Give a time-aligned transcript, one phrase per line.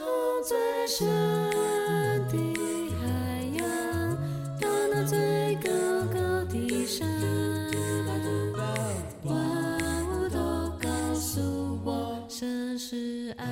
[0.00, 0.06] 走
[0.42, 0.56] 最
[0.86, 1.06] 深
[2.30, 2.32] 的
[3.02, 3.04] 海
[3.58, 4.16] 洋，
[4.58, 5.68] 到那最高
[6.10, 7.06] 高的山，
[9.24, 9.36] 万
[10.08, 10.38] 物都
[10.80, 13.44] 告诉我，神是爱。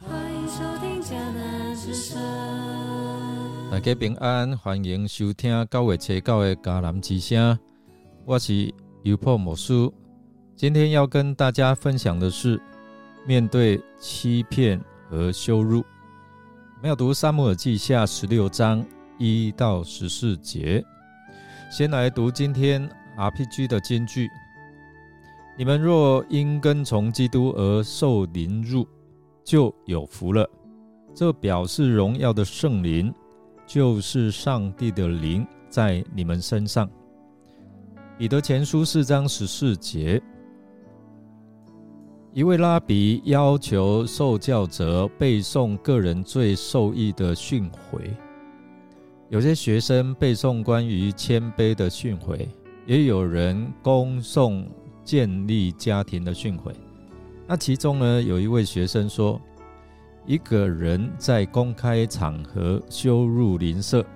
[0.00, 2.18] 欢迎收听迦南之声。
[3.70, 7.58] 大家平安，欢迎收听九月七九的迦南之声，
[8.24, 8.72] 我是
[9.02, 9.92] 油破魔术。
[10.58, 12.60] 今天要跟大家分享的是，
[13.24, 18.84] 面对欺骗和羞辱，我们要读《撒母耳记下》十六章
[19.18, 20.84] 一到十四节。
[21.70, 24.28] 先来读今天 RPG 的金句：
[25.56, 28.84] 你们若因跟从基督而受凌辱，
[29.44, 30.44] 就有福了。
[31.14, 33.14] 这表示荣耀的圣灵，
[33.64, 36.90] 就是上帝的灵在你们身上。
[38.18, 40.20] 彼得前书四章十四节。
[42.38, 47.98] 一位拉比要求受教者背诵个人最受益的训诲，
[49.28, 52.46] 有些学生背诵关于谦卑的训诲，
[52.86, 54.64] 也有人恭颂
[55.02, 56.72] 建立家庭的训诲。
[57.44, 59.40] 那其中呢，有一位学生说
[60.24, 64.06] ：“一个人在公开场合羞辱邻舍，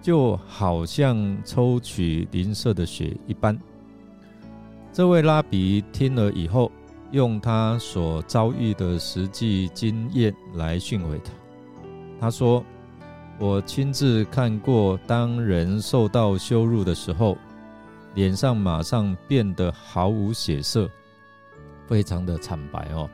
[0.00, 3.60] 就好像抽取邻舍的血一般。”
[4.90, 6.72] 这位拉比听了以后。
[7.12, 11.30] 用他所遭遇的实际经验来训诲他。
[12.18, 12.64] 他说
[13.38, 17.36] ：“我亲自看过，当人受到羞辱的时候，
[18.14, 20.88] 脸上马上变得毫无血色，
[21.86, 23.08] 非常的惨白哦。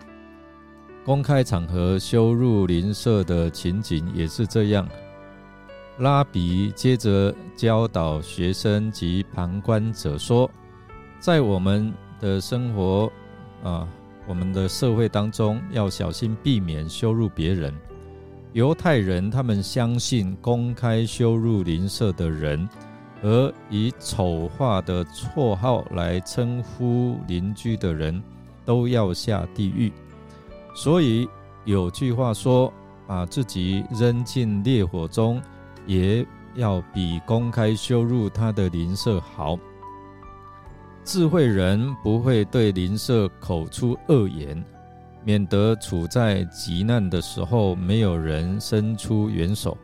[1.05, 4.89] 公开场合羞辱邻舍的情景也是这样。”
[5.99, 10.49] 拉比接着教导学生及旁观者说
[11.19, 13.11] ：“在我们的生活。”
[13.63, 13.89] 啊，
[14.27, 17.75] 我们的社会当中要小心避免羞辱别人。
[18.53, 22.69] 犹太人他们相信，公开羞辱邻舍的人，
[23.23, 28.23] 而以丑化的绰号来称呼邻居的人，
[28.65, 29.93] 都要下地狱。
[30.75, 31.29] 所以
[31.65, 32.73] 有句话说
[33.07, 35.43] ：“把自己扔进烈火中，
[35.87, 39.59] 也要比公开羞辱他的邻舍好。”
[41.09, 44.63] 智慧人不会对邻舍口出恶言，
[45.25, 49.75] 免得处在急难的时候没有人伸出援手。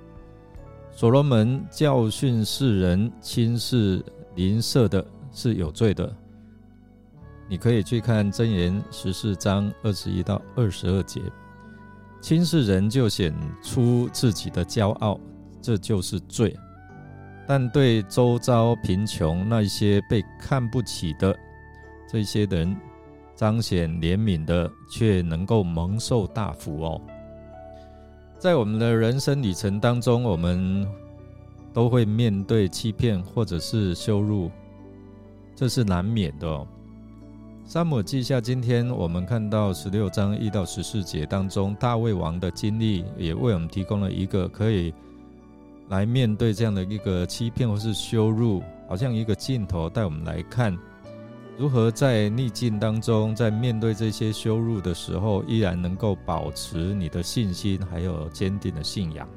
[0.92, 4.04] 所罗门教训世人轻视
[4.34, 5.02] 邻舍的
[5.32, 6.14] 是有罪的。
[7.48, 11.22] 你可以去看箴言十四章二十一到二十二节，
[12.20, 15.18] 轻视人就显出自己的骄傲，
[15.62, 16.54] 这就是罪。
[17.46, 21.36] 但对周遭贫穷那些被看不起的
[22.08, 22.74] 这些人
[23.34, 27.00] 彰显怜悯的，却能够蒙受大福哦。
[28.38, 30.86] 在我们的人生旅程当中，我们
[31.72, 34.50] 都会面对欺骗或者是羞辱，
[35.54, 36.66] 这是难免的哦。
[37.66, 44.94] 沙姆记下，今天我们看到十六章一到十四节当中，大卫王的经历也为我们提供了一个可以。
[45.88, 50.76] 来面对这样的一个欺骗或是羞辱，好像一个镜头带我们来看，
[51.58, 59.28] 如何在逆境当中，在面对这些羞辱的时候，依然能够保持你的信心，还有坚定的信仰。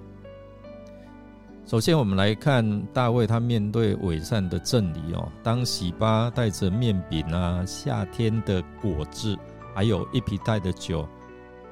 [1.65, 9.37] 首先，我们来看大卫他面对伪善的真理哦，当喜巴带着面饼啊、夏天的果子，
[9.75, 11.05] 还有一皮带的酒。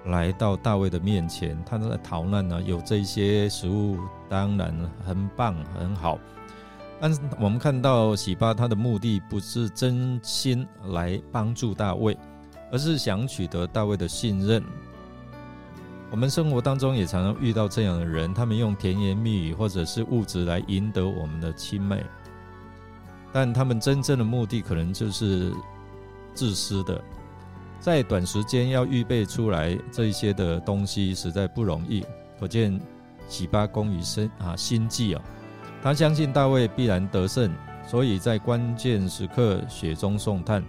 [0.06, 3.98] 来到大卫的面前，他在逃难呢，有这些食物，
[4.30, 4.74] 当然
[5.06, 6.20] 很棒很好。
[7.00, 12.18] 但是我们看到喜巴他的目的不是真心来帮助大卫，
[12.72, 14.64] 而是想取得大卫的信任。
[16.12, 22.06] 我们生活当中也常常遇到这样的人，他们用甜言蜜语或者是物质来赢得我们的亲妹，
[23.34, 25.52] 但他们真正的目的可能就是
[26.34, 27.04] 自私的。
[27.86, 32.04] 在短时间要预备出来这一些的东西实在不容易，
[32.40, 32.82] 可见
[33.28, 35.22] 喜巴功于身啊心计啊，
[35.84, 37.54] 他相信大卫必然得胜，
[37.88, 40.64] 所以在关键时刻雪中送炭，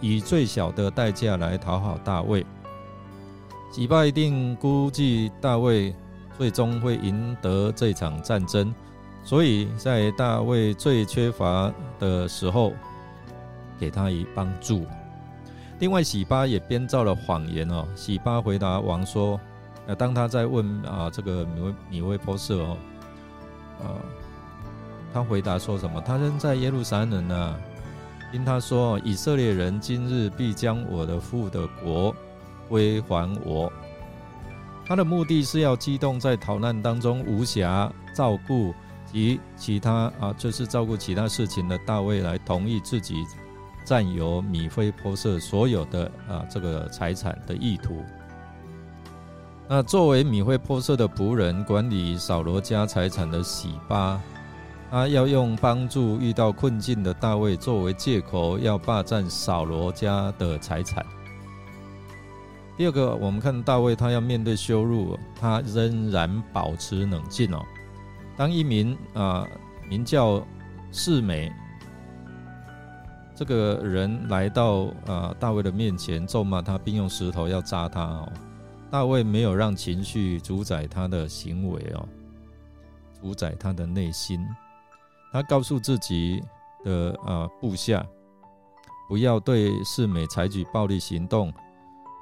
[0.00, 2.46] 以最小的代价来讨好大卫。
[3.70, 5.94] 喜巴一定估计大卫
[6.38, 8.74] 最终会赢得这场战争，
[9.22, 12.72] 所以在大卫最缺乏的时候，
[13.78, 14.86] 给他以帮助。
[15.82, 17.84] 另外，喜巴也编造了谎言哦。
[17.96, 19.38] 喜巴回答王说
[19.88, 22.76] ：“呃，当他在问啊，这个米威米威波设哦，
[23.80, 23.88] 呃，
[25.12, 26.00] 他回答说什么？
[26.00, 27.56] 他仍在耶路撒冷呢。
[28.32, 32.14] 因他说：“以色列人今日必将我的父的国
[32.68, 33.70] 归还我。”
[34.86, 38.72] 他的目的是要激动在逃难当中无暇照顾
[39.04, 43.16] 及其他啊，就是照顾其他事情的大卫来同意自己
[43.84, 48.02] 占有米非波设所有的啊这个财产的意图。
[49.68, 54.20] 那作为米非波设的仆人，管理扫罗家财产的洗巴。
[54.90, 61.02] 他要用帮助遇到困境的大卫作为借口，要霸占扫罗家的财产。
[62.76, 67.64] 第二个，我们看大卫，他要面对羞辱，他仍然保持冷静哦。
[68.36, 69.48] 当一名啊
[69.88, 70.46] 名叫
[70.90, 71.50] 世美
[73.42, 78.32] 这个人来到啊大卫的面前，咒骂他，并用石头要扎他哦。
[78.88, 82.06] 大卫没有让情绪主宰他的行为哦，
[83.20, 84.38] 主宰他的内心。
[85.32, 86.40] 他告诉自己
[86.84, 88.06] 的啊部下，
[89.08, 91.52] 不要对世美采取暴力行动，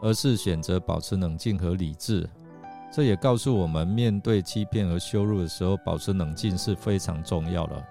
[0.00, 2.26] 而是选择保持冷静和理智。
[2.90, 7.84] 这也告诉我们，面对欺骗和羞辱的时候，保持冷静是非常重要的。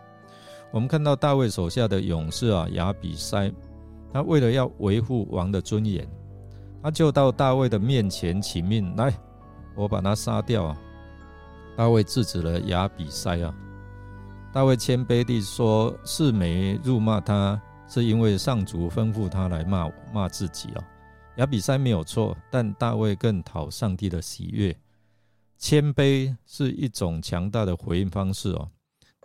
[0.72, 3.52] 我们看到大卫手下的勇士啊亚比塞，
[4.14, 6.08] 他为了要维护王的尊严，
[6.84, 9.14] 他就到大卫的面前请命来，
[9.76, 10.78] 我把他杀掉啊！
[11.76, 13.56] 大卫制止了亚比塞啊。
[14.52, 20.84] 大卫谦卑地说：“世没辱骂他，是因为上主吩咐他来骂骂自己哦。
[21.38, 24.76] 亚比塞没有错，但大卫更讨上帝的喜悦。
[25.58, 28.70] 谦卑是一种强大的回应方式哦，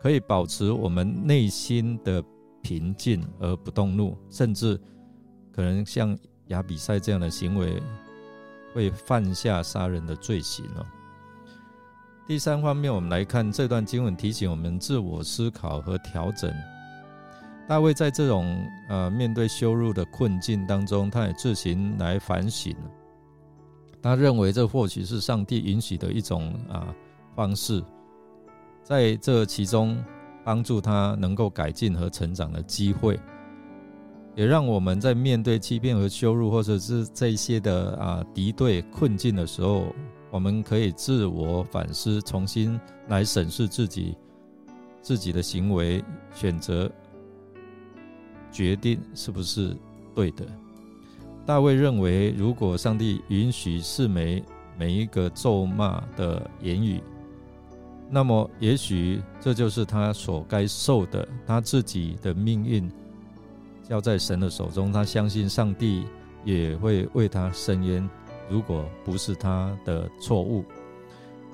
[0.05, 2.23] 可以保持我们内心的
[2.61, 4.79] 平静而不动怒，甚至
[5.51, 6.15] 可能像
[6.49, 7.83] 亚比赛这样的行为，
[8.75, 10.85] 会犯下杀人的罪行哦。”
[12.29, 16.53] 第三方面，我们来看这段经文提醒我们自我思考和调整。
[17.67, 22.77] 大卫在这种呃面对羞辱的困境当中，他也自行来反省。
[24.03, 26.95] 他认为这或许是上帝允许的一种啊
[27.35, 27.83] 方式，
[28.85, 30.01] 在这其中
[30.45, 33.19] 帮助他能够改进和成长的机会，
[34.37, 39.87] 也让我们在面对欺骗和羞辱，或者是这些的啊敌对困境的时候。
[40.31, 44.17] 我们可以自我反思，重新来审视自己
[45.01, 46.05] 自己的行为、
[46.35, 46.91] 选择、
[48.51, 49.77] 决定是不是
[50.13, 50.45] 对的。
[51.47, 54.43] 大卫认为，如果上帝允许世美
[54.77, 57.01] 每一个咒骂的言语，
[58.11, 62.91] 那么也许这就是他所该受的，他自己的命运
[63.83, 64.93] 交在神的手中。
[64.93, 66.07] 他相信上帝
[66.45, 68.09] 也会为他伸冤。
[68.49, 70.65] 如果不是他的错误，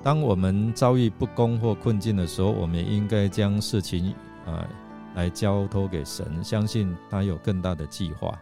[0.03, 4.13] 当我们遭遇不公或困境的时候，我们应该将事情
[4.45, 4.67] 啊
[5.15, 8.37] 来交托给神，相信他有更大的计划。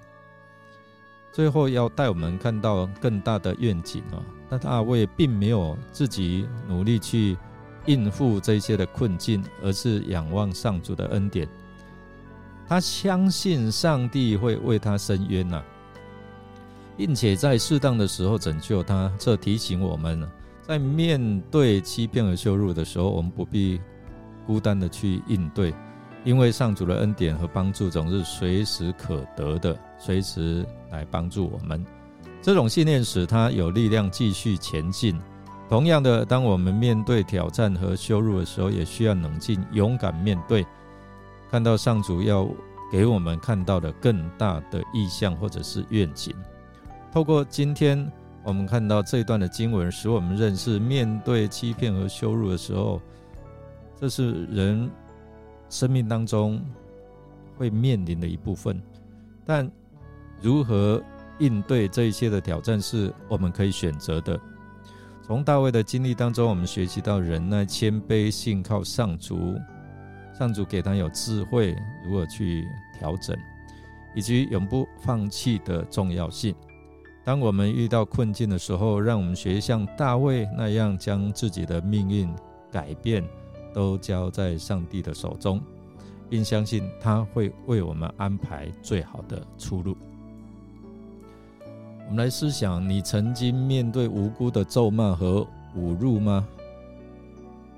[1.31, 4.17] 最后要带我们看到更大的愿景啊！
[4.49, 7.37] 但大卫并没有自己努力去
[7.85, 11.47] 应付这些的困境，而是仰望上主的恩典。
[12.67, 15.63] 他相信上帝会为他伸冤呐。
[16.95, 20.21] 并且在适当的时候拯救他，这提醒我们，
[20.61, 23.79] 在面对欺骗和羞辱的时候，我们不必
[24.45, 25.73] 孤单的去应对，
[26.25, 31.85] 因为上主的恩典和帮助总是随时可得的，随时来帮助我们。
[32.41, 35.17] 这种信念使他有力量继续前进。
[35.69, 40.65] 同样的，当我们面对挑战和羞辱的时候，也需要冷静、勇敢面对，
[41.51, 42.49] 看到上主要
[42.91, 46.35] 给我们看到的更大的意向或者是愿景。
[47.11, 48.11] 透过今天
[48.43, 52.99] 我们看到这一段的经文，使我们认识，面对欺骗和羞辱的时候，
[54.01, 54.89] 这是人
[55.69, 56.59] 生命当中
[57.59, 58.81] 会面临的一部分。
[59.45, 59.69] 但
[60.41, 60.99] 如何
[61.37, 64.39] 应对这一些的挑战，是我们可以选择的。
[65.29, 69.53] 从大卫的经历当中，我们学习到忍耐、谦卑、信靠上主，
[70.33, 72.65] 上主给他有智慧，如何去
[72.97, 73.37] 调整，
[74.15, 76.55] 以及永不放弃的重要性。
[77.23, 82.27] 当我们遇到困境的时候，让我们学像大卫那样，将自己的命运
[82.71, 83.23] 改变
[83.71, 85.61] 都交在上帝的手中，
[86.27, 89.95] 并相信他会为我们安排最好的出路。
[92.09, 96.43] 我们来思想：你曾经面对无辜的咒骂和侮辱吗？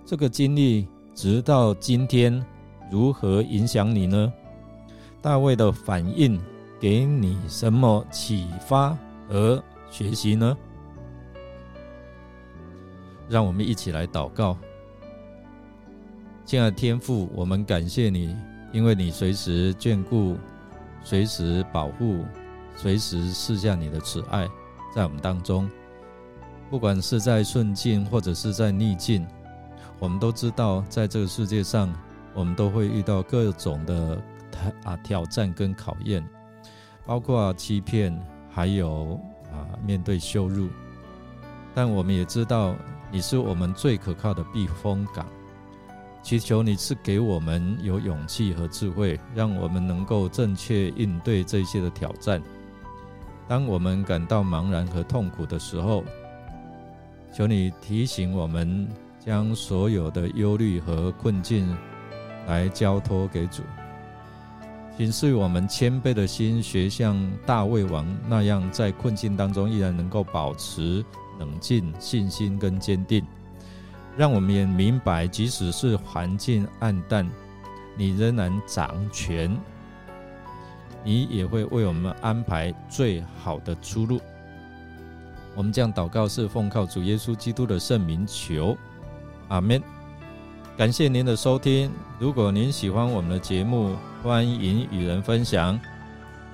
[0.06, 2.42] 这个经历直到今天
[2.90, 4.32] 如何影响你呢？
[5.22, 6.40] 大卫的反应
[6.80, 8.98] 给你什么启发？
[9.28, 10.58] 而学习呢？
[13.28, 14.58] 让我们一起来祷告。
[16.46, 18.34] 亲爱的天父，我们感谢你，
[18.72, 20.38] 因为你随时眷顾
[21.04, 22.24] 随时保护，
[22.76, 24.48] 随时试下你的慈爱，
[24.96, 25.70] 在我们当中，
[26.70, 29.26] 不管是在顺境或者是在逆境，
[30.00, 31.94] 我们都知道，在这个世界上，
[32.34, 34.22] 我们都会遇到各种的
[34.84, 36.28] 啊挑战跟考验，
[37.06, 38.18] 包括欺骗，
[38.50, 39.20] 还有
[39.52, 40.70] 啊面对羞辱。
[41.74, 42.76] 但我们也知道，
[43.12, 45.26] 你是我们最可靠的避风港。
[46.24, 52.42] 祈求你赐给我们有勇气和智慧，让我们能够正确应对这些的挑战。
[53.52, 56.06] 当我们感到茫然和痛苦的时候，
[57.34, 58.88] 求你提醒我们，
[59.20, 61.76] 将所有的忧虑和困境
[62.48, 63.62] 来交托给主，
[64.98, 71.04] 请赐我们谦卑的心，学像大卫王那样，在困境当中依然能够保持
[71.38, 73.22] 冷静、信心跟坚定。
[74.16, 77.30] 让我们也明白，即使是环境暗淡，
[77.98, 79.54] 你仍然掌权，
[81.04, 84.20] 你也会为我们安排最好的出路。
[85.56, 88.78] 我们这样祷告是奉靠主耶稣基督的圣名求，
[89.50, 89.82] 阿门。
[90.78, 95.80] 感谢您的收听，如果您喜欢我们的节目，欢迎与人分享。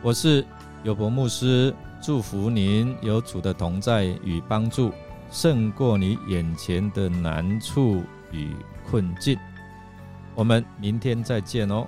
[0.02, 0.44] 我是
[0.84, 4.92] 有伯牧师，祝福您有主的同在与帮助。
[5.30, 8.02] 胜过你眼前的难处
[8.32, 8.56] 与
[8.90, 9.38] 困境。
[10.34, 11.86] 我们明天再见哦。